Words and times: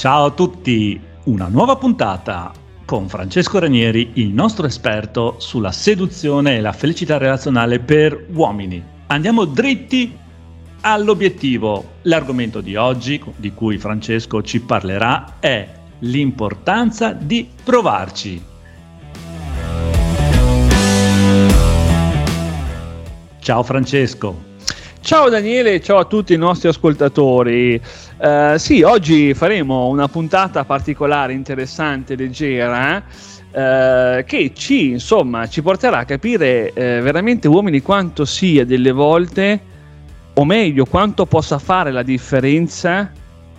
Ciao 0.00 0.24
a 0.24 0.30
tutti, 0.30 0.98
una 1.24 1.48
nuova 1.48 1.76
puntata 1.76 2.52
con 2.86 3.06
Francesco 3.06 3.58
Ranieri, 3.58 4.12
il 4.14 4.30
nostro 4.30 4.64
esperto 4.64 5.34
sulla 5.36 5.72
seduzione 5.72 6.56
e 6.56 6.62
la 6.62 6.72
felicità 6.72 7.18
relazionale 7.18 7.80
per 7.80 8.28
uomini. 8.32 8.82
Andiamo 9.08 9.44
dritti 9.44 10.16
all'obiettivo. 10.80 11.96
L'argomento 12.04 12.62
di 12.62 12.76
oggi, 12.76 13.22
di 13.36 13.52
cui 13.52 13.76
Francesco 13.76 14.40
ci 14.40 14.62
parlerà, 14.62 15.34
è 15.38 15.68
l'importanza 15.98 17.12
di 17.12 17.46
provarci. 17.62 18.42
Ciao 23.38 23.62
Francesco. 23.62 24.49
Ciao 25.02 25.30
Daniele, 25.30 25.80
ciao 25.80 25.96
a 25.96 26.04
tutti 26.04 26.34
i 26.34 26.36
nostri 26.36 26.68
ascoltatori. 26.68 27.80
Uh, 28.18 28.56
sì, 28.58 28.82
oggi 28.82 29.32
faremo 29.32 29.88
una 29.88 30.06
puntata 30.08 30.64
particolare, 30.64 31.32
interessante, 31.32 32.14
leggera, 32.14 32.96
uh, 32.98 34.22
che 34.24 34.52
ci, 34.54 34.90
insomma, 34.90 35.48
ci 35.48 35.62
porterà 35.62 35.98
a 35.98 36.04
capire 36.04 36.70
uh, 36.72 36.80
veramente 37.02 37.48
uomini 37.48 37.80
quanto 37.80 38.26
sia 38.26 38.64
delle 38.66 38.92
volte, 38.92 39.60
o 40.34 40.44
meglio, 40.44 40.84
quanto 40.84 41.24
possa 41.24 41.58
fare 41.58 41.90
la 41.90 42.02
differenza 42.02 43.10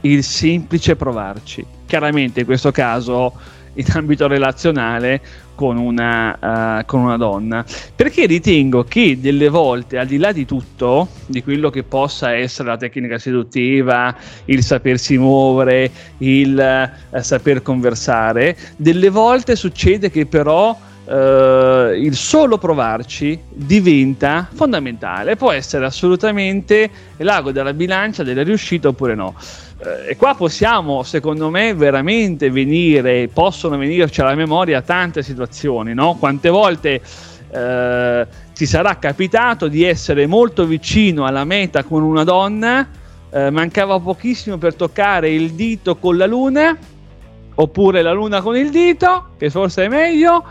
il 0.01 0.23
semplice 0.23 0.95
provarci. 0.95 1.65
Chiaramente 1.87 2.41
in 2.41 2.45
questo 2.45 2.71
caso 2.71 3.33
in 3.73 3.85
ambito 3.93 4.27
relazionale 4.27 5.21
con 5.61 5.77
una, 5.77 6.79
uh, 6.79 6.85
con 6.87 7.01
una, 7.01 7.17
donna. 7.17 7.63
Perché 7.95 8.25
ritengo 8.25 8.83
che 8.83 9.19
delle 9.19 9.47
volte, 9.47 9.99
al 9.99 10.07
di 10.07 10.17
là 10.17 10.31
di 10.31 10.43
tutto, 10.43 11.07
di 11.27 11.43
quello 11.43 11.69
che 11.69 11.83
possa 11.83 12.33
essere 12.33 12.69
la 12.69 12.77
tecnica 12.77 13.19
seduttiva, 13.19 14.15
il 14.45 14.63
sapersi 14.63 15.19
muovere, 15.19 15.91
il 16.17 16.91
uh, 17.11 17.21
saper 17.21 17.61
conversare, 17.61 18.57
delle 18.75 19.09
volte 19.09 19.55
succede 19.55 20.09
che 20.09 20.25
però 20.25 20.75
Uh, 21.03 21.93
il 21.95 22.15
solo 22.15 22.59
provarci 22.59 23.37
diventa 23.49 24.47
fondamentale, 24.53 25.35
può 25.35 25.51
essere 25.51 25.83
assolutamente 25.83 26.89
l'ago 27.17 27.51
della 27.51 27.73
bilancia 27.73 28.23
della 28.23 28.43
riuscita 28.43 28.87
oppure 28.87 29.15
no. 29.15 29.33
Uh, 29.81 30.09
e 30.09 30.15
qua 30.15 30.35
possiamo, 30.35 31.01
secondo 31.01 31.49
me, 31.49 31.73
veramente 31.73 32.51
venire, 32.51 33.27
possono 33.27 33.77
venirci 33.77 34.21
alla 34.21 34.35
memoria 34.35 34.81
tante 34.81 35.23
situazioni, 35.23 35.95
no? 35.95 36.17
Quante 36.19 36.49
volte 36.49 37.01
uh, 37.49 38.27
ci 38.53 38.65
sarà 38.67 38.99
capitato 38.99 39.67
di 39.67 39.83
essere 39.83 40.27
molto 40.27 40.65
vicino 40.65 41.25
alla 41.25 41.45
meta 41.45 41.83
con 41.83 42.03
una 42.03 42.23
donna, 42.23 42.87
mancava 43.33 43.97
pochissimo 43.97 44.57
per 44.57 44.75
toccare 44.75 45.29
il 45.29 45.53
dito 45.53 45.95
con 45.95 46.17
la 46.17 46.25
luna, 46.25 46.77
oppure 47.55 48.01
la 48.01 48.11
luna 48.11 48.41
con 48.41 48.57
il 48.57 48.69
dito, 48.69 49.29
che 49.37 49.49
forse 49.49 49.85
è 49.85 49.87
meglio 49.87 50.43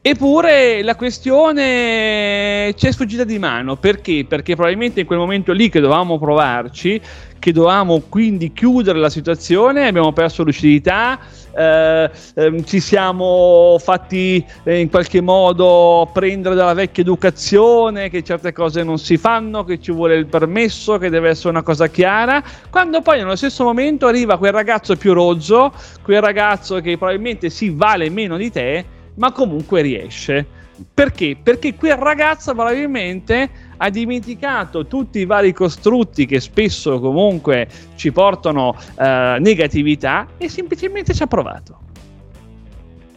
Eppure 0.00 0.80
la 0.84 0.94
questione 0.94 2.72
ci 2.76 2.86
è 2.86 2.92
sfuggita 2.92 3.24
di 3.24 3.36
mano 3.36 3.74
perché? 3.74 4.24
Perché 4.28 4.54
probabilmente 4.54 5.00
in 5.00 5.06
quel 5.06 5.18
momento 5.18 5.52
lì 5.52 5.68
che 5.68 5.80
dovevamo 5.80 6.18
provarci, 6.18 7.00
che 7.40 7.52
dovevamo 7.52 8.02
quindi 8.08 8.52
chiudere 8.52 9.00
la 9.00 9.10
situazione, 9.10 9.88
abbiamo 9.88 10.12
perso 10.12 10.44
lucidità, 10.44 11.18
eh, 11.52 12.10
eh, 12.34 12.64
ci 12.64 12.78
siamo 12.78 13.76
fatti 13.80 14.42
eh, 14.62 14.78
in 14.78 14.88
qualche 14.88 15.20
modo 15.20 16.08
prendere 16.12 16.54
dalla 16.54 16.74
vecchia 16.74 17.02
educazione, 17.02 18.08
che 18.08 18.22
certe 18.22 18.52
cose 18.52 18.84
non 18.84 18.98
si 18.98 19.16
fanno, 19.16 19.64
che 19.64 19.80
ci 19.80 19.90
vuole 19.90 20.14
il 20.14 20.26
permesso, 20.26 20.96
che 20.98 21.10
deve 21.10 21.30
essere 21.30 21.50
una 21.50 21.62
cosa 21.62 21.88
chiara, 21.88 22.40
quando 22.70 23.02
poi 23.02 23.18
nello 23.18 23.36
stesso 23.36 23.64
momento 23.64 24.06
arriva 24.06 24.38
quel 24.38 24.52
ragazzo 24.52 24.94
più 24.94 25.12
rozzo, 25.12 25.72
quel 26.02 26.20
ragazzo 26.20 26.80
che 26.80 26.96
probabilmente 26.96 27.50
si 27.50 27.70
vale 27.70 28.08
meno 28.10 28.36
di 28.36 28.50
te 28.52 28.96
ma 29.18 29.32
comunque 29.32 29.82
riesce. 29.82 30.46
Perché? 30.94 31.36
Perché 31.42 31.74
quel 31.74 31.96
ragazzo 31.96 32.54
probabilmente 32.54 33.50
ha 33.76 33.90
dimenticato 33.90 34.86
tutti 34.86 35.18
i 35.18 35.24
vari 35.24 35.52
costrutti 35.52 36.24
che 36.24 36.40
spesso 36.40 37.00
comunque 37.00 37.68
ci 37.96 38.12
portano 38.12 38.76
eh, 38.96 39.36
negatività 39.40 40.28
e 40.38 40.48
semplicemente 40.48 41.14
ci 41.14 41.22
ha 41.22 41.26
provato. 41.26 41.80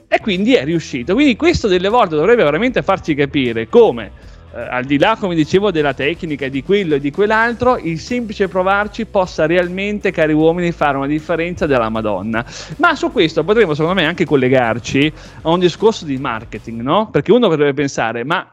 E 0.07 0.19
quindi 0.19 0.55
è 0.55 0.65
riuscito. 0.65 1.13
Quindi 1.13 1.35
questo 1.35 1.67
delle 1.67 1.87
volte 1.87 2.15
dovrebbe 2.15 2.43
veramente 2.43 2.81
farci 2.81 3.13
capire 3.13 3.69
come 3.69 4.11
eh, 4.53 4.59
al 4.59 4.83
di 4.83 4.97
là, 4.97 5.15
come 5.19 5.35
dicevo, 5.35 5.71
della 5.71 5.93
tecnica, 5.93 6.47
di 6.47 6.63
quello 6.63 6.95
e 6.95 6.99
di 6.99 7.11
quell'altro, 7.11 7.77
il 7.77 7.99
semplice 7.99 8.47
provarci 8.47 9.05
possa 9.05 9.45
realmente, 9.45 10.11
cari 10.11 10.33
uomini, 10.33 10.71
fare 10.71 10.97
una 10.97 11.07
differenza 11.07 11.65
della 11.65 11.89
Madonna. 11.89 12.45
Ma 12.77 12.95
su 12.95 13.11
questo 13.11 13.43
potremmo, 13.43 13.73
secondo 13.73 13.99
me, 13.99 14.05
anche 14.05 14.25
collegarci 14.25 15.11
a 15.43 15.49
un 15.49 15.59
discorso 15.59 16.05
di 16.05 16.17
marketing, 16.17 16.81
no? 16.81 17.09
Perché 17.09 17.31
uno 17.31 17.47
potrebbe 17.47 17.73
pensare, 17.73 18.23
ma 18.23 18.45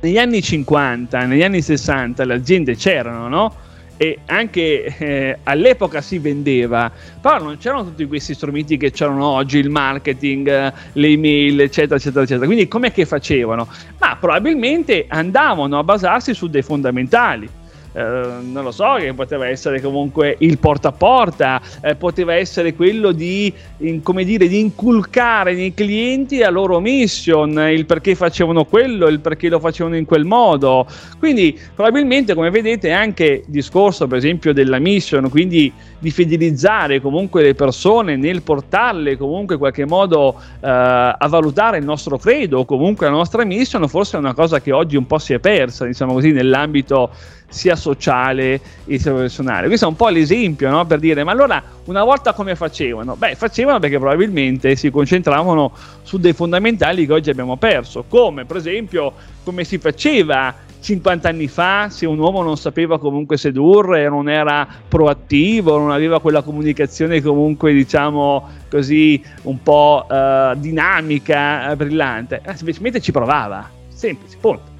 negli 0.00 0.18
anni 0.18 0.42
50, 0.42 1.24
negli 1.24 1.42
anni 1.42 1.62
60 1.62 2.24
le 2.24 2.34
aziende 2.34 2.76
c'erano, 2.76 3.28
no? 3.28 3.54
E 3.96 4.18
anche 4.26 4.84
eh, 4.98 5.38
all'epoca 5.44 6.00
si 6.00 6.18
vendeva, 6.18 6.90
però 7.20 7.42
non 7.42 7.56
c'erano 7.58 7.84
tutti 7.84 8.06
questi 8.06 8.34
strumenti 8.34 8.76
che 8.76 8.90
c'erano 8.90 9.26
oggi, 9.26 9.58
il 9.58 9.70
marketing, 9.70 10.48
eh, 10.48 10.72
le 10.92 11.08
email, 11.08 11.60
eccetera, 11.60 11.96
eccetera, 11.96 12.22
eccetera. 12.22 12.46
Quindi 12.46 12.68
com'è 12.68 12.92
che 12.92 13.06
facevano? 13.06 13.68
Ma 13.98 14.16
probabilmente 14.16 15.06
andavano 15.08 15.78
a 15.78 15.84
basarsi 15.84 16.34
su 16.34 16.48
dei 16.48 16.62
fondamentali 16.62 17.48
eh, 17.94 18.02
non 18.42 18.64
lo 18.64 18.72
so, 18.72 18.96
che 18.98 19.12
poteva 19.14 19.46
essere 19.46 19.80
comunque 19.80 20.34
il 20.40 20.58
porta 20.58 20.88
a 20.88 20.92
porta, 20.92 21.60
eh, 21.80 21.94
poteva 21.94 22.34
essere 22.34 22.74
quello 22.74 23.12
di, 23.12 23.52
in, 23.78 24.02
come 24.02 24.24
dire, 24.24 24.48
di 24.48 24.58
inculcare 24.58 25.54
nei 25.54 25.72
clienti 25.72 26.38
la 26.38 26.50
loro 26.50 26.80
mission, 26.80 27.56
il 27.70 27.86
perché 27.86 28.16
facevano 28.16 28.64
quello, 28.64 29.06
il 29.06 29.20
perché 29.20 29.48
lo 29.48 29.60
facevano 29.60 29.96
in 29.96 30.06
quel 30.06 30.24
modo. 30.24 30.86
Quindi 31.20 31.56
probabilmente, 31.74 32.34
come 32.34 32.50
vedete, 32.50 32.90
anche 32.90 33.24
il 33.24 33.44
discorso, 33.46 34.08
per 34.08 34.18
esempio, 34.18 34.52
della 34.52 34.80
mission, 34.80 35.30
quindi 35.30 35.72
di 35.98 36.10
fidelizzare 36.10 37.00
comunque 37.00 37.42
le 37.42 37.54
persone 37.54 38.16
nel 38.16 38.42
portarle 38.42 39.16
comunque 39.16 39.54
in 39.54 39.60
qualche 39.60 39.86
modo 39.86 40.34
eh, 40.60 40.68
a 40.68 41.26
valutare 41.28 41.78
il 41.78 41.84
nostro 41.84 42.18
credo 42.18 42.58
o 42.58 42.64
comunque 42.64 43.06
la 43.06 43.12
nostra 43.12 43.44
mission, 43.44 43.88
forse 43.88 44.16
è 44.16 44.20
una 44.20 44.34
cosa 44.34 44.60
che 44.60 44.72
oggi 44.72 44.96
un 44.96 45.06
po' 45.06 45.18
si 45.18 45.32
è 45.32 45.38
persa, 45.38 45.86
diciamo 45.86 46.12
così, 46.12 46.32
nell'ambito 46.32 47.10
sia 47.54 47.76
sociale 47.76 48.60
che 48.84 48.98
sia 48.98 49.12
professionale. 49.12 49.68
Questo 49.68 49.86
è 49.86 49.88
un 49.88 49.94
po' 49.94 50.08
l'esempio 50.08 50.68
no? 50.70 50.84
per 50.86 50.98
dire, 50.98 51.22
ma 51.22 51.30
allora 51.30 51.62
una 51.84 52.02
volta 52.02 52.32
come 52.32 52.56
facevano? 52.56 53.14
Beh, 53.14 53.36
facevano 53.36 53.78
perché 53.78 53.98
probabilmente 53.98 54.74
si 54.74 54.90
concentravano 54.90 55.72
su 56.02 56.18
dei 56.18 56.32
fondamentali 56.32 57.06
che 57.06 57.12
oggi 57.12 57.30
abbiamo 57.30 57.56
perso, 57.56 58.04
come 58.08 58.44
per 58.44 58.56
esempio 58.56 59.12
come 59.44 59.62
si 59.62 59.78
faceva 59.78 60.52
50 60.80 61.28
anni 61.28 61.46
fa 61.46 61.88
se 61.90 62.06
un 62.06 62.18
uomo 62.18 62.42
non 62.42 62.56
sapeva 62.56 62.98
comunque 62.98 63.36
sedurre, 63.36 64.08
non 64.08 64.28
era 64.28 64.66
proattivo, 64.88 65.78
non 65.78 65.92
aveva 65.92 66.20
quella 66.20 66.42
comunicazione 66.42 67.22
comunque 67.22 67.72
diciamo 67.72 68.48
così 68.68 69.22
un 69.42 69.62
po' 69.62 70.04
uh, 70.08 70.56
dinamica, 70.56 71.70
uh, 71.70 71.76
brillante, 71.76 72.42
eh, 72.44 72.54
semplicemente 72.54 73.00
ci 73.00 73.12
provava, 73.12 73.70
semplice, 73.88 74.36
punto. 74.40 74.72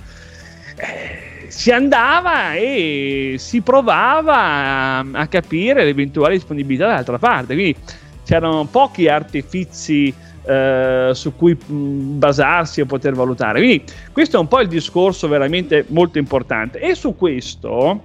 Eh, 0.76 1.23
si 1.56 1.70
andava 1.70 2.54
e 2.54 3.36
si 3.38 3.60
provava 3.60 4.98
a, 5.12 5.26
capire 5.28 5.84
l'eventuale 5.84 6.34
disponibilità 6.34 6.88
dall'altra 6.88 7.18
parte. 7.18 7.54
Quindi 7.54 7.76
c'erano 8.24 8.64
pochi 8.64 9.06
artifici 9.06 10.12
eh, 10.44 11.10
su 11.14 11.36
cui 11.36 11.56
basarsi 11.64 12.80
o 12.80 12.86
poter 12.86 13.14
valutare. 13.14 13.60
Quindi 13.60 13.84
questo 14.12 14.36
è 14.36 14.40
un 14.40 14.48
po' 14.48 14.60
il 14.60 14.68
discorso 14.68 15.28
veramente 15.28 15.84
molto 15.88 16.18
importante. 16.18 16.80
E 16.80 16.96
su 16.96 17.16
questo 17.16 18.02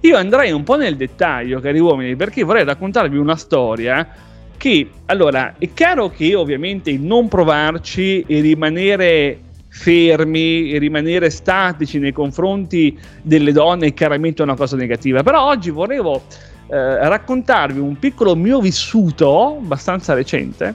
io 0.00 0.16
andrei 0.16 0.52
un 0.52 0.62
po' 0.62 0.76
nel 0.76 0.96
dettaglio, 0.96 1.58
cari 1.58 1.80
uomini, 1.80 2.14
perché 2.14 2.44
vorrei 2.44 2.64
raccontarvi 2.64 3.18
una 3.18 3.36
storia 3.36 4.08
che, 4.56 4.88
allora, 5.06 5.56
è 5.58 5.68
chiaro 5.74 6.08
che 6.08 6.36
ovviamente 6.36 6.96
non 6.96 7.26
provarci 7.26 8.24
e 8.26 8.40
rimanere 8.40 9.40
fermi, 9.76 10.72
e 10.72 10.78
rimanere 10.78 11.28
statici 11.28 11.98
nei 11.98 12.12
confronti 12.12 12.98
delle 13.20 13.52
donne 13.52 13.88
è 13.88 13.94
chiaramente 13.94 14.42
una 14.42 14.56
cosa 14.56 14.74
negativa. 14.74 15.22
Però 15.22 15.46
oggi 15.46 15.70
volevo 15.70 16.22
eh, 16.68 17.08
raccontarvi 17.08 17.78
un 17.78 17.98
piccolo 17.98 18.34
mio 18.34 18.58
vissuto, 18.60 19.58
abbastanza 19.58 20.14
recente, 20.14 20.74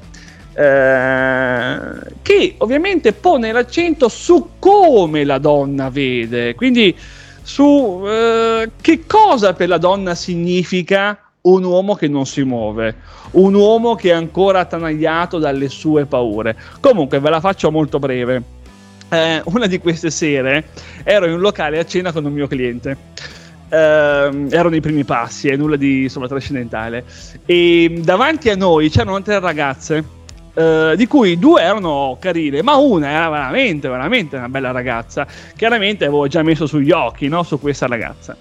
eh, 0.54 1.78
che 2.22 2.56
ovviamente 2.60 3.12
pone 3.14 3.52
l'accento 3.52 4.08
su 4.08 4.52
come 4.60 5.24
la 5.24 5.40
donna 5.40 5.90
vede, 5.90 6.54
quindi 6.54 6.96
su 7.42 8.04
eh, 8.06 8.70
che 8.80 9.06
cosa 9.08 9.54
per 9.54 9.68
la 9.68 9.80
donna 9.80 10.14
significa 10.14 11.20
un 11.42 11.64
uomo 11.64 11.96
che 11.96 12.08
non 12.08 12.28
si 12.28 12.44
muove, 12.44 12.96
un 13.32 13.56
uomo 13.56 13.96
che 13.96 14.12
è 14.12 14.14
ancora 14.14 14.60
attanagliato 14.60 15.40
dalle 15.40 15.70
sue 15.70 16.06
paure. 16.06 16.56
Comunque 16.80 17.20
ve 17.20 17.30
la 17.32 17.40
faccio 17.40 17.72
molto 17.72 17.98
breve 17.98 18.60
eh, 19.12 19.42
una 19.46 19.68
di 19.68 19.78
queste 19.80 20.10
sere 20.10 20.70
ero 21.04 21.26
in 21.26 21.34
un 21.34 21.40
locale 21.42 21.80
a 21.80 21.86
cena 21.86 22.12
con 22.12 22.26
un 22.26 22.34
mio 22.34 22.48
cliente. 22.48 22.98
Uh, 23.72 24.50
erano 24.50 24.76
i 24.76 24.82
primi 24.82 25.06
passi, 25.06 25.48
e 25.48 25.54
eh, 25.54 25.56
nulla 25.56 25.78
di 25.78 26.04
insomma, 26.04 26.28
trascendentale. 26.28 27.06
E 27.46 28.00
davanti 28.04 28.50
a 28.50 28.56
noi 28.56 28.90
c'erano 28.90 29.22
tre 29.22 29.40
ragazze, 29.40 30.04
uh, 30.54 30.96
di 30.96 31.08
cui 31.08 31.40
due 31.40 31.62
erano 31.62 32.18
carine, 32.20 32.62
ma 32.62 32.76
una 32.76 33.10
era 33.10 33.30
veramente, 33.30 33.88
veramente 33.88 34.36
una 34.36 34.50
bella 34.50 34.72
ragazza. 34.72 35.26
Chiaramente 35.56 36.04
avevo 36.04 36.28
già 36.28 36.44
messo 36.44 36.66
sugli 36.66 36.92
occhi 36.92 37.30
no, 37.30 37.44
su 37.44 37.60
questa 37.62 37.88
ragazza. 37.88 38.36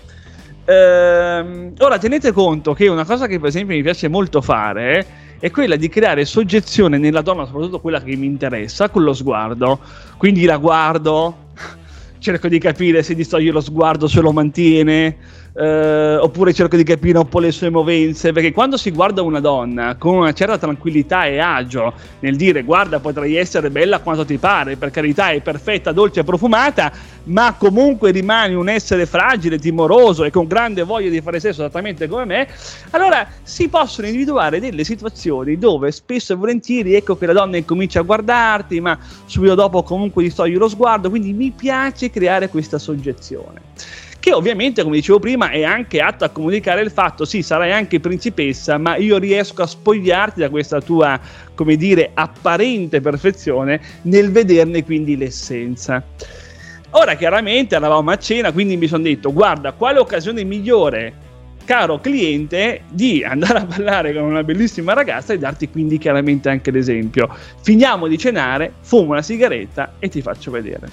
Uh, 0.64 1.72
ora 1.78 1.98
tenete 1.98 2.32
conto 2.32 2.74
che 2.74 2.88
una 2.88 3.04
cosa 3.04 3.26
che 3.28 3.38
per 3.38 3.48
esempio 3.48 3.76
mi 3.76 3.82
piace 3.82 4.08
molto 4.08 4.40
fare 4.40 5.06
è 5.40 5.50
quella 5.50 5.76
di 5.76 5.88
creare 5.88 6.26
soggezione 6.26 6.98
nella 6.98 7.22
donna, 7.22 7.46
soprattutto 7.46 7.80
quella 7.80 8.02
che 8.02 8.14
mi 8.14 8.26
interessa, 8.26 8.90
con 8.90 9.02
lo 9.02 9.14
sguardo. 9.14 9.80
Quindi 10.18 10.44
la 10.44 10.58
guardo, 10.58 11.48
cerco 12.20 12.46
di 12.46 12.58
capire 12.58 13.02
se 13.02 13.14
distoglie 13.14 13.50
lo 13.50 13.62
sguardo, 13.62 14.06
se 14.06 14.20
lo 14.20 14.32
mantiene, 14.32 15.16
eh, 15.52 16.16
oppure 16.16 16.52
cerco 16.52 16.76
di 16.76 16.84
capire 16.84 17.18
un 17.18 17.28
po' 17.28 17.40
le 17.40 17.50
sue 17.50 17.70
movenze, 17.70 18.32
perché 18.32 18.52
quando 18.52 18.76
si 18.76 18.90
guarda 18.90 19.22
una 19.22 19.40
donna 19.40 19.96
con 19.96 20.16
una 20.16 20.32
certa 20.32 20.58
tranquillità 20.58 21.26
e 21.26 21.38
agio 21.38 21.92
nel 22.20 22.36
dire 22.36 22.62
guarda 22.62 23.00
potrai 23.00 23.36
essere 23.36 23.70
bella 23.70 24.00
quanto 24.00 24.24
ti 24.24 24.38
pare, 24.38 24.76
per 24.76 24.90
carità 24.90 25.30
è 25.30 25.40
perfetta, 25.40 25.92
dolce 25.92 26.20
e 26.20 26.24
profumata, 26.24 26.92
ma 27.24 27.54
comunque 27.58 28.10
rimani 28.10 28.54
un 28.54 28.68
essere 28.68 29.06
fragile, 29.06 29.58
timoroso 29.58 30.24
e 30.24 30.30
con 30.30 30.46
grande 30.46 30.82
voglia 30.82 31.10
di 31.10 31.20
fare 31.20 31.40
sesso 31.40 31.62
esattamente 31.62 32.08
come 32.08 32.24
me, 32.24 32.48
allora 32.90 33.26
si 33.42 33.68
possono 33.68 34.06
individuare 34.06 34.60
delle 34.60 34.84
situazioni 34.84 35.58
dove 35.58 35.90
spesso 35.90 36.32
e 36.32 36.36
volentieri 36.36 36.94
ecco 36.94 37.16
che 37.16 37.26
la 37.26 37.32
donna 37.32 37.56
incomincia 37.56 38.00
a 38.00 38.02
guardarti, 38.02 38.80
ma 38.80 38.98
subito 39.26 39.54
dopo 39.54 39.82
comunque 39.82 40.22
gli 40.22 40.32
togli 40.32 40.56
lo 40.56 40.68
sguardo, 40.68 41.10
quindi 41.10 41.32
mi 41.32 41.50
piace 41.50 42.10
creare 42.10 42.48
questa 42.48 42.78
soggezione 42.78 43.60
che 44.30 44.36
ovviamente, 44.36 44.84
come 44.84 44.96
dicevo 44.96 45.18
prima, 45.18 45.50
è 45.50 45.64
anche 45.64 46.00
atto 46.00 46.24
a 46.24 46.28
comunicare 46.28 46.82
il 46.82 46.90
fatto, 46.92 47.24
sì, 47.24 47.42
sarai 47.42 47.72
anche 47.72 47.98
principessa, 47.98 48.78
ma 48.78 48.96
io 48.96 49.18
riesco 49.18 49.62
a 49.62 49.66
spogliarti 49.66 50.38
da 50.40 50.48
questa 50.48 50.80
tua, 50.80 51.18
come 51.54 51.74
dire, 51.74 52.12
apparente 52.14 53.00
perfezione 53.00 53.80
nel 54.02 54.30
vederne 54.30 54.84
quindi 54.84 55.16
l'essenza. 55.16 56.02
Ora, 56.90 57.16
chiaramente 57.16 57.74
eravamo 57.74 58.10
a 58.10 58.18
cena, 58.18 58.52
quindi 58.52 58.76
mi 58.76 58.86
sono 58.86 59.02
detto, 59.02 59.32
guarda, 59.32 59.72
quale 59.72 59.98
occasione 59.98 60.44
migliore 60.44 61.28
caro 61.64 62.00
cliente, 62.00 62.82
di 62.90 63.22
andare 63.22 63.58
a 63.58 63.64
ballare 63.64 64.12
con 64.12 64.22
una 64.22 64.42
bellissima 64.42 64.92
ragazza 64.92 65.32
e 65.32 65.38
darti 65.38 65.68
quindi 65.70 65.98
chiaramente 65.98 66.48
anche 66.48 66.70
l'esempio. 66.70 67.28
Finiamo 67.62 68.06
di 68.06 68.18
cenare, 68.18 68.72
fumo 68.80 69.10
una 69.12 69.22
sigaretta 69.22 69.94
e 69.98 70.08
ti 70.08 70.22
faccio 70.22 70.50
vedere. 70.50 70.88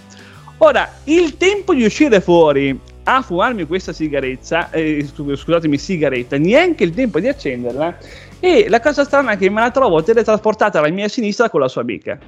Ora, 0.57 0.91
il 1.05 1.37
tempo 1.37 1.73
di 1.73 1.83
uscire 1.83 2.19
fuori 2.19 2.79
a 3.09 3.21
fumarmi 3.21 3.65
questa 3.65 3.93
sigaretta, 3.93 4.69
eh, 4.69 5.07
scusatemi, 5.07 5.77
sigaretta, 5.77 6.37
neanche 6.37 6.83
il 6.83 6.93
tempo 6.93 7.21
di 7.21 7.29
accenderla. 7.29 7.97
E 8.41 8.65
la 8.67 8.81
cosa 8.81 9.05
strana 9.05 9.31
è 9.31 9.37
che 9.37 9.49
me 9.49 9.61
la 9.61 9.71
trovo 9.71 10.03
teletrasportata 10.03 10.79
alla 10.79 10.89
mia 10.89 11.07
sinistra 11.07 11.49
con 11.49 11.61
la 11.61 11.69
sua 11.69 11.85
bica. 11.85 12.19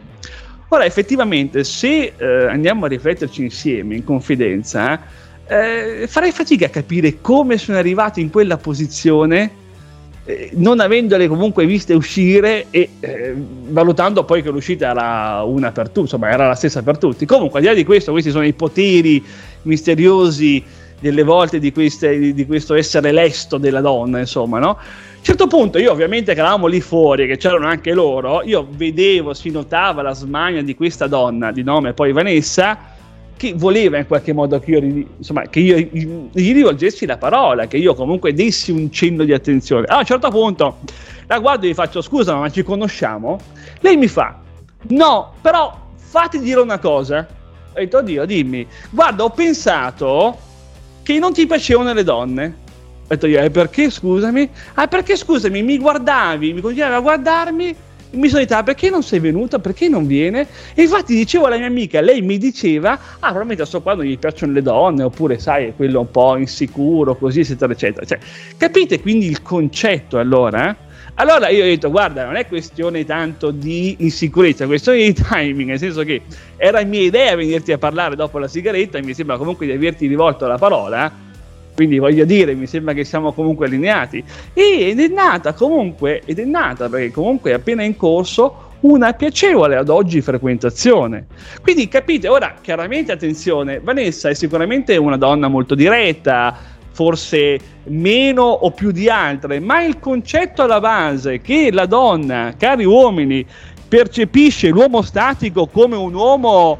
Ora, 0.69 0.85
effettivamente, 0.85 1.65
se 1.65 2.13
eh, 2.15 2.45
andiamo 2.47 2.85
a 2.85 2.87
rifletterci 2.87 3.41
insieme, 3.41 3.95
in 3.95 4.05
confidenza, 4.05 5.01
eh, 5.47 6.05
farei 6.07 6.31
fatica 6.31 6.67
a 6.67 6.69
capire 6.69 7.19
come 7.19 7.57
sono 7.57 7.77
arrivato 7.77 8.21
in 8.21 8.29
quella 8.29 8.55
posizione 8.55 9.67
eh, 10.29 10.51
non 10.53 10.79
avendole 10.79 11.27
comunque 11.27 11.65
viste 11.65 11.95
uscire 11.95 12.67
e 12.69 12.89
eh, 12.99 13.33
valutando 13.69 14.23
poi 14.25 14.43
che 14.43 14.51
l'uscita 14.51 14.89
era 14.89 15.41
una 15.41 15.71
per 15.71 15.87
tutti, 15.87 16.01
insomma 16.01 16.29
era 16.29 16.45
la 16.45 16.53
stessa 16.53 16.83
per 16.83 16.99
tutti. 16.99 17.25
Comunque, 17.25 17.57
al 17.57 17.65
di 17.65 17.71
là 17.71 17.75
di 17.75 17.83
questo, 17.83 18.11
questi 18.11 18.29
sono 18.29 18.45
i 18.45 18.53
poteri 18.53 19.25
misteriosi 19.63 20.63
delle 20.99 21.23
volte 21.23 21.59
di, 21.59 21.71
queste, 21.71 22.33
di 22.33 22.45
questo 22.45 22.75
essere 22.75 23.11
lesto 23.11 23.57
della 23.57 23.81
donna, 23.81 24.19
insomma, 24.19 24.59
no? 24.59 24.69
A 24.69 25.21
un 25.21 25.23
certo 25.25 25.47
punto 25.47 25.77
io 25.77 25.91
ovviamente 25.91 26.33
che 26.33 26.39
eravamo 26.39 26.67
lì 26.67 26.79
fuori, 26.81 27.27
che 27.27 27.37
c'erano 27.37 27.67
anche 27.67 27.93
loro, 27.93 28.41
io 28.43 28.67
vedevo, 28.69 29.33
si 29.33 29.49
notava 29.49 30.01
la 30.01 30.13
smania 30.13 30.61
di 30.61 30.75
questa 30.75 31.07
donna, 31.07 31.51
di 31.51 31.63
nome 31.63 31.93
poi 31.93 32.13
Vanessa, 32.13 32.77
che 33.35 33.53
voleva 33.55 33.97
in 33.97 34.07
qualche 34.07 34.33
modo 34.33 34.59
che 34.59 34.71
io, 34.71 35.05
insomma, 35.17 35.43
che 35.43 35.59
io 35.59 35.77
gli 35.77 36.53
rivolgessi 36.53 37.05
la 37.05 37.17
parola, 37.17 37.67
che 37.67 37.77
io 37.77 37.93
comunque 37.95 38.33
dessi 38.33 38.71
un 38.71 38.91
cenno 38.91 39.23
di 39.23 39.33
attenzione. 39.33 39.83
Allora, 39.83 39.95
a 39.95 39.99
un 39.99 40.05
certo 40.05 40.29
punto 40.29 40.77
la 41.27 41.39
guardo 41.39 41.65
e 41.65 41.69
gli 41.69 41.73
faccio 41.73 42.01
scusa, 42.01 42.35
ma 42.35 42.49
ci 42.49 42.63
conosciamo? 42.63 43.39
Lei 43.79 43.95
mi 43.95 44.07
fa, 44.07 44.39
no, 44.87 45.33
però 45.41 45.87
fatti 45.95 46.39
dire 46.39 46.59
una 46.59 46.79
cosa. 46.79 47.27
Ho 47.79 47.83
detto, 47.83 47.97
oddio, 47.99 48.25
dimmi, 48.25 48.67
guarda, 48.89 49.23
ho 49.23 49.29
pensato 49.29 50.37
che 51.01 51.17
non 51.17 51.31
ti 51.33 51.47
piacevano 51.47 51.93
le 51.93 52.03
donne. 52.03 52.57
Ho 53.03 53.07
detto 53.07 53.25
io, 53.25 53.39
e 53.39 53.49
perché 53.49 53.89
scusami? 53.89 54.49
Ah, 54.73 54.87
perché 54.87 55.15
scusami, 55.15 55.63
mi 55.63 55.77
guardavi, 55.77 56.53
mi 56.53 56.61
continuavi 56.61 56.93
a 56.93 56.99
guardarmi 56.99 57.75
mi 58.11 58.27
sono 58.27 58.41
detto, 58.41 58.55
ah, 58.55 58.63
perché 58.63 58.89
non 58.89 59.03
sei 59.03 59.19
venuta? 59.19 59.59
Perché 59.59 59.87
non 59.87 60.07
viene? 60.07 60.47
E 60.73 60.81
infatti 60.81 61.13
dicevo 61.15 61.45
alla 61.45 61.57
mia 61.57 61.67
amica, 61.67 62.01
lei 62.01 62.21
mi 62.21 62.39
diceva, 62.39 62.93
ah, 62.93 63.27
probabilmente 63.27 63.65
sto 63.65 63.81
qua 63.81 63.93
non 63.93 64.05
gli 64.05 64.17
piacciono 64.17 64.53
le 64.53 64.63
donne, 64.63 65.03
oppure 65.03 65.37
sai, 65.37 65.67
è 65.67 65.75
quello 65.75 65.99
un 65.99 66.09
po' 66.09 66.35
insicuro, 66.35 67.15
così, 67.15 67.41
eccetera, 67.41 67.71
eccetera. 67.71 68.05
Cioè, 68.05 68.17
capite 68.57 68.99
quindi 68.99 69.27
il 69.27 69.43
concetto 69.43 70.17
allora? 70.17 70.75
Allora 71.19 71.49
io 71.49 71.63
ho 71.63 71.67
detto, 71.67 71.91
guarda, 71.91 72.23
non 72.23 72.37
è 72.37 72.47
questione 72.47 73.03
tanto 73.03 73.51
di 73.51 73.97
insicurezza, 73.99 74.63
è 74.63 74.67
questione 74.67 74.99
di 74.99 75.13
timing, 75.13 75.67
nel 75.67 75.77
senso 75.77 76.03
che 76.03 76.21
era 76.55 76.81
mia 76.85 77.01
idea 77.01 77.35
venirti 77.35 77.73
a 77.73 77.77
parlare 77.77 78.15
dopo 78.15 78.37
la 78.37 78.47
sigaretta 78.47 78.97
e 78.97 79.03
mi 79.03 79.13
sembra 79.13 79.35
comunque 79.35 79.65
di 79.65 79.73
averti 79.73 80.07
rivolto 80.07 80.47
la 80.47 80.57
parola 80.57 81.27
quindi 81.79 81.97
voglio 81.97 82.25
dire, 82.25 82.55
mi 82.55 82.67
sembra 82.67 82.91
che 82.91 83.05
siamo 83.05 83.31
comunque 83.31 83.65
allineati. 83.67 84.21
ed 84.53 84.99
è 84.99 85.07
nata 85.07 85.53
comunque, 85.53 86.21
ed 86.25 86.37
è 86.39 86.43
nata 86.43 86.89
perché 86.89 87.09
comunque 87.09 87.51
è 87.51 87.53
appena 87.53 87.83
in 87.83 87.95
corso 87.95 88.71
una 88.81 89.13
piacevole 89.13 89.77
ad 89.77 89.87
oggi 89.87 90.19
frequentazione. 90.19 91.27
Quindi 91.61 91.87
capite, 91.87 92.27
ora 92.27 92.55
chiaramente 92.59 93.13
attenzione, 93.13 93.79
Vanessa 93.79 94.27
è 94.27 94.33
sicuramente 94.33 94.97
una 94.97 95.15
donna 95.15 95.47
molto 95.47 95.73
diretta, 95.73 96.57
forse 96.91 97.59
meno 97.85 98.43
o 98.43 98.71
più 98.71 98.91
di 98.91 99.09
altre, 99.09 99.59
ma 99.59 99.83
il 99.83 99.99
concetto 99.99 100.63
alla 100.63 100.79
base 100.79 101.41
che 101.41 101.71
la 101.71 101.85
donna, 101.85 102.53
cari 102.57 102.85
uomini, 102.85 103.45
percepisce 103.87 104.69
l'uomo 104.69 105.01
statico 105.01 105.67
come 105.67 105.95
un 105.95 106.13
uomo 106.13 106.77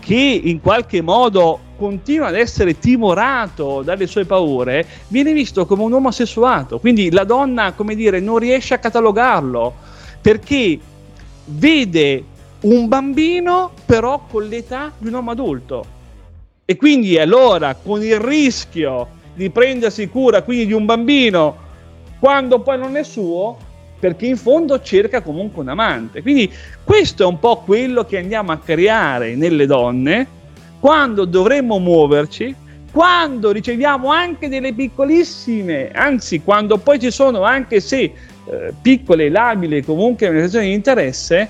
che 0.00 0.40
in 0.44 0.60
qualche 0.60 1.00
modo 1.02 1.60
continua 1.76 2.26
ad 2.26 2.34
essere 2.34 2.78
timorato 2.78 3.82
dalle 3.82 4.06
sue 4.06 4.26
paure, 4.26 4.86
viene 5.08 5.32
visto 5.32 5.64
come 5.64 5.82
un 5.82 5.92
uomo 5.92 6.10
sessuato. 6.10 6.78
Quindi 6.78 7.10
la 7.10 7.24
donna, 7.24 7.72
come 7.72 7.94
dire, 7.94 8.20
non 8.20 8.38
riesce 8.38 8.74
a 8.74 8.78
catalogarlo 8.78 9.74
perché 10.20 10.78
vede 11.46 12.24
un 12.62 12.88
bambino 12.88 13.72
però 13.86 14.26
con 14.28 14.46
l'età 14.46 14.92
di 14.98 15.08
un 15.08 15.14
uomo 15.14 15.30
adulto. 15.30 15.84
E 16.66 16.76
quindi 16.76 17.18
allora 17.18 17.74
con 17.74 18.02
il 18.02 18.20
rischio 18.20 19.08
di 19.34 19.50
prendersi 19.50 20.08
cura 20.08 20.42
quindi 20.42 20.66
di 20.66 20.72
un 20.72 20.84
bambino 20.84 21.68
quando 22.18 22.60
poi 22.60 22.78
non 22.78 22.96
è 22.96 23.02
suo, 23.02 23.56
perché 23.98 24.26
in 24.26 24.36
fondo 24.36 24.80
cerca 24.80 25.22
comunque 25.22 25.62
un 25.62 25.68
amante. 25.68 26.22
Quindi 26.22 26.52
questo 26.84 27.22
è 27.22 27.26
un 27.26 27.38
po' 27.38 27.62
quello 27.64 28.04
che 28.04 28.18
andiamo 28.18 28.52
a 28.52 28.58
creare 28.58 29.34
nelle 29.34 29.66
donne 29.66 30.26
quando 30.78 31.24
dovremmo 31.24 31.78
muoverci, 31.78 32.54
quando 32.92 33.52
riceviamo 33.52 34.10
anche 34.10 34.48
delle 34.48 34.72
piccolissime, 34.72 35.90
anzi 35.92 36.42
quando 36.42 36.78
poi 36.78 36.98
ci 36.98 37.10
sono 37.10 37.42
anche 37.42 37.80
se 37.80 37.98
eh, 38.02 38.12
piccole, 38.80 39.28
labili, 39.28 39.82
comunque 39.82 40.26
manifestazioni 40.26 40.68
di 40.68 40.74
interesse, 40.74 41.48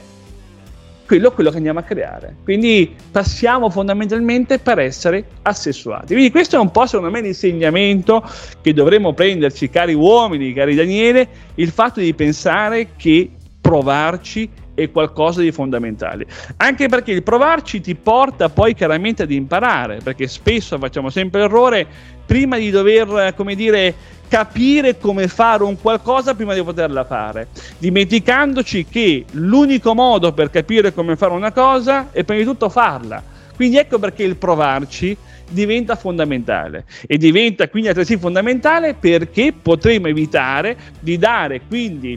quello 1.11 1.33
quello 1.33 1.51
che 1.51 1.57
andiamo 1.57 1.81
a 1.81 1.83
creare. 1.83 2.37
Quindi 2.45 2.95
passiamo 3.11 3.69
fondamentalmente 3.69 4.61
per 4.61 4.79
essere 4.79 5.25
assessuati. 5.43 6.13
Quindi 6.13 6.31
questo 6.31 6.55
è 6.55 6.61
un 6.61 6.71
po' 6.71 6.87
secondo 6.87 7.11
me 7.11 7.21
l'insegnamento 7.21 8.23
che 8.61 8.73
dovremmo 8.73 9.13
prenderci, 9.13 9.69
cari 9.71 9.93
uomini, 9.93 10.53
cari 10.53 10.77
Daniele, 10.77 11.29
il 11.57 11.71
fatto 11.71 11.99
di 11.99 12.15
pensare 12.15 12.91
che 12.97 13.31
provarci 13.61 14.49
è 14.75 14.91
qualcosa 14.91 15.41
di 15.41 15.53
fondamentale. 15.53 16.27
Anche 16.57 16.89
perché 16.89 17.13
il 17.13 17.23
provarci 17.23 17.81
ti 17.81 17.95
porta 17.95 18.49
poi 18.49 18.75
chiaramente 18.75 19.23
ad 19.23 19.31
imparare, 19.31 20.01
perché 20.03 20.27
spesso 20.27 20.79
facciamo 20.79 21.11
sempre 21.11 21.41
l'errore 21.41 21.87
prima 22.25 22.57
di 22.57 22.71
dover, 22.71 23.35
come 23.37 23.55
dire, 23.55 23.95
capire 24.29 24.97
come 24.99 25.27
fare 25.27 25.65
un 25.65 25.79
qualcosa 25.81 26.35
prima 26.35 26.55
di 26.55 26.63
poterla 26.63 27.05
fare, 27.05 27.49
dimenticandoci 27.79 28.87
che 28.87 29.25
l'unico 29.33 29.93
modo 29.95 30.33
per 30.33 30.51
capire 30.51 30.95
come 30.95 31.17
fare 31.17 31.33
una 31.33 31.53
cosa 31.53 32.11
è 32.13 32.23
prima 32.23 32.41
di 32.41 32.47
tutto 32.47 32.69
farla. 32.69 33.23
Quindi 33.57 33.77
ecco 33.77 33.99
perché 33.99 34.23
il 34.23 34.37
provarci 34.37 35.17
diventa 35.51 35.97
fondamentale 35.97 36.85
e 37.07 37.19
diventa 37.19 37.69
quindi 37.69 37.89
altresì 37.89 38.17
fondamentale 38.17 38.95
perché 38.95 39.53
potremo 39.53 40.07
evitare 40.07 40.77
di 41.01 41.19
dare 41.19 41.63
quindi 41.67 42.17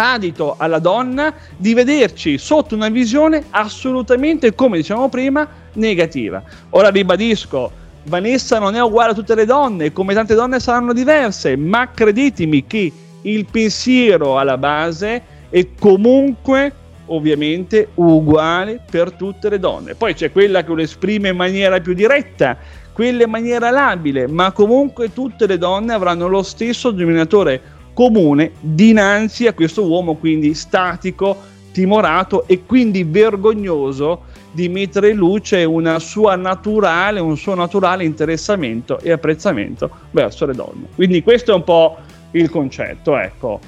adito 0.00 0.54
alla 0.58 0.78
donna 0.78 1.32
di 1.56 1.74
vederci 1.74 2.38
sotto 2.38 2.74
una 2.74 2.88
visione 2.88 3.44
assolutamente, 3.50 4.54
come 4.54 4.78
dicevamo 4.78 5.08
prima, 5.08 5.46
negativa. 5.74 6.42
Ora 6.70 6.88
ribadisco, 6.88 7.70
Vanessa 8.04 8.58
non 8.58 8.74
è 8.74 8.82
uguale 8.82 9.12
a 9.12 9.14
tutte 9.14 9.34
le 9.34 9.44
donne, 9.44 9.92
come 9.92 10.14
tante 10.14 10.34
donne 10.34 10.58
saranno 10.58 10.92
diverse, 10.92 11.56
ma 11.56 11.90
credetemi 11.90 12.66
che 12.66 12.92
il 13.22 13.44
pensiero 13.50 14.38
alla 14.38 14.56
base 14.56 15.22
è 15.50 15.66
comunque 15.78 16.72
ovviamente 17.06 17.88
uguale 17.94 18.80
per 18.88 19.12
tutte 19.12 19.48
le 19.48 19.58
donne. 19.58 19.94
Poi 19.94 20.14
c'è 20.14 20.32
quella 20.32 20.64
che 20.64 20.72
lo 20.72 20.80
esprime 20.80 21.28
in 21.28 21.36
maniera 21.36 21.80
più 21.80 21.92
diretta, 21.92 22.56
quella 22.92 23.24
in 23.24 23.30
maniera 23.30 23.70
labile, 23.70 24.26
ma 24.26 24.52
comunque 24.52 25.12
tutte 25.12 25.46
le 25.46 25.58
donne 25.58 25.92
avranno 25.92 26.28
lo 26.28 26.42
stesso 26.42 26.90
denominatore 26.90 27.78
comune 28.00 28.52
dinanzi 28.60 29.46
a 29.46 29.52
questo 29.52 29.84
uomo 29.84 30.14
quindi 30.14 30.54
statico, 30.54 31.36
timorato 31.70 32.46
e 32.46 32.62
quindi 32.64 33.04
vergognoso 33.04 34.22
di 34.52 34.70
mettere 34.70 35.10
in 35.10 35.18
luce 35.18 35.64
una 35.64 35.98
sua 35.98 36.34
naturale, 36.34 37.20
un 37.20 37.36
suo 37.36 37.54
naturale 37.54 38.04
interessamento 38.04 38.98
e 39.00 39.12
apprezzamento 39.12 39.90
verso 40.12 40.46
le 40.46 40.54
donne. 40.54 40.86
Quindi 40.94 41.22
questo 41.22 41.52
è 41.52 41.54
un 41.54 41.62
po' 41.62 41.98
il 42.30 42.48
concetto, 42.48 43.18
ecco. 43.18 43.60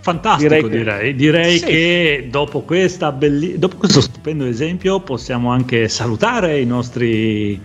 Fantastico 0.00 0.54
direi, 0.54 0.62
che, 0.68 0.76
direi. 0.76 1.14
direi 1.14 1.58
sì. 1.58 1.64
che 1.64 2.28
dopo, 2.28 2.66
belli- 3.16 3.58
dopo, 3.58 3.76
questo 3.78 4.02
stupendo 4.02 4.44
esempio 4.44 5.00
possiamo 5.00 5.50
anche 5.50 5.88
salutare 5.88 6.60
i 6.60 6.66
nostri 6.66 7.58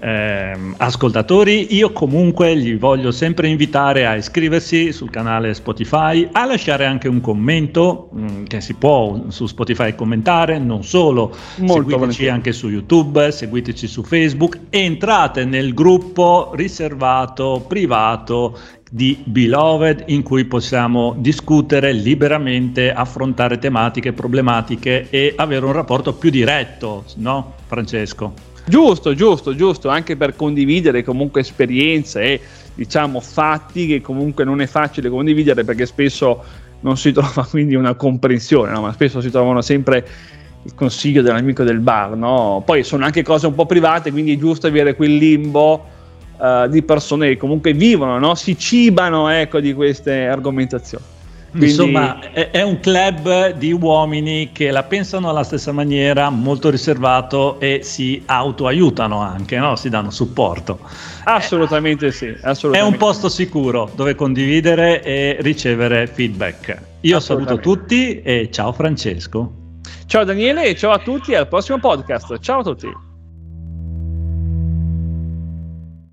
eh, 0.00 0.56
ascoltatori. 0.78 1.74
Io 1.74 1.92
comunque 1.92 2.54
li 2.54 2.74
voglio 2.74 3.10
sempre 3.10 3.48
invitare 3.48 4.06
a 4.06 4.16
iscriversi 4.16 4.92
sul 4.92 5.10
canale 5.10 5.54
Spotify, 5.54 6.28
a 6.32 6.46
lasciare 6.46 6.86
anche 6.86 7.08
un 7.08 7.20
commento 7.20 8.08
mh, 8.12 8.22
mm, 8.22 8.44
che 8.44 8.60
si 8.60 8.74
può 8.74 9.24
su 9.28 9.46
Spotify 9.46 9.94
commentare, 9.94 10.58
non 10.58 10.82
solo, 10.82 11.28
Molto 11.56 11.72
seguiteci 11.74 11.98
volentieri. 11.98 12.30
anche 12.30 12.52
su 12.52 12.68
YouTube, 12.68 13.30
seguiteci 13.30 13.86
su 13.86 14.02
Facebook, 14.02 14.58
entrate 14.70 15.44
nel 15.44 15.74
gruppo 15.74 16.52
riservato, 16.54 17.64
privato 17.68 18.58
di 18.92 19.22
Beloved 19.24 20.04
in 20.06 20.22
cui 20.22 20.46
possiamo 20.46 21.14
discutere 21.16 21.92
liberamente, 21.92 22.92
affrontare 22.92 23.58
tematiche, 23.58 24.12
problematiche 24.12 25.08
e 25.10 25.32
avere 25.36 25.64
un 25.64 25.72
rapporto 25.72 26.14
più 26.14 26.30
diretto, 26.30 27.04
no 27.16 27.54
Francesco? 27.66 28.49
Giusto, 28.70 29.14
giusto, 29.14 29.56
giusto, 29.56 29.88
anche 29.88 30.16
per 30.16 30.36
condividere 30.36 31.02
comunque 31.02 31.40
esperienze 31.40 32.22
e 32.22 32.40
diciamo 32.72 33.18
fatti 33.18 33.88
che 33.88 34.00
comunque 34.00 34.44
non 34.44 34.60
è 34.60 34.66
facile 34.66 35.10
condividere 35.10 35.64
perché 35.64 35.86
spesso 35.86 36.44
non 36.82 36.96
si 36.96 37.10
trova 37.12 37.44
quindi 37.50 37.74
una 37.74 37.94
comprensione, 37.94 38.70
no? 38.70 38.82
ma 38.82 38.92
spesso 38.92 39.20
si 39.20 39.28
trovano 39.28 39.60
sempre 39.60 40.06
il 40.62 40.72
consiglio 40.74 41.20
dell'amico 41.20 41.64
del 41.64 41.80
bar, 41.80 42.14
no? 42.14 42.62
Poi 42.64 42.84
sono 42.84 43.04
anche 43.04 43.24
cose 43.24 43.48
un 43.48 43.54
po' 43.54 43.66
private, 43.66 44.12
quindi 44.12 44.34
è 44.34 44.38
giusto 44.38 44.68
avere 44.68 44.94
quel 44.94 45.16
limbo 45.16 45.84
uh, 46.36 46.68
di 46.68 46.82
persone 46.82 47.28
che 47.30 47.36
comunque 47.38 47.72
vivono, 47.72 48.20
no? 48.20 48.36
si 48.36 48.56
cibano 48.56 49.28
ecco, 49.30 49.58
di 49.58 49.74
queste 49.74 50.26
argomentazioni. 50.26 51.09
Quindi... 51.50 51.68
Insomma, 51.68 52.32
è, 52.32 52.50
è, 52.50 52.62
un 52.62 52.78
club 52.78 53.54
di 53.54 53.72
uomini 53.72 54.50
che 54.52 54.70
la 54.70 54.84
pensano 54.84 55.28
alla 55.28 55.42
stessa 55.42 55.72
maniera, 55.72 56.30
molto 56.30 56.70
riservato 56.70 57.58
e 57.58 57.80
si 57.82 58.22
autoaiutano 58.24 59.20
anche, 59.20 59.58
no? 59.58 59.74
si 59.74 59.88
danno 59.88 60.10
supporto. 60.10 60.78
Assolutamente 61.24 62.08
è, 62.08 62.10
sì. 62.12 62.32
Assolutamente. 62.42 62.78
È 62.78 62.82
un 62.82 62.96
posto 62.96 63.28
sicuro 63.28 63.90
dove 63.94 64.14
condividere 64.14 65.02
e 65.02 65.36
ricevere 65.40 66.06
feedback. 66.06 66.78
Io 67.00 67.18
saluto 67.18 67.58
tutti 67.58 68.22
e 68.22 68.48
ciao 68.52 68.72
Francesco. 68.72 69.54
Ciao 70.06 70.24
Daniele 70.24 70.64
e 70.64 70.76
ciao 70.76 70.92
a 70.92 70.98
tutti 70.98 71.34
al 71.34 71.48
prossimo 71.48 71.78
podcast. 71.78 72.38
Ciao 72.38 72.60
a 72.60 72.62
tutti. 72.62 73.09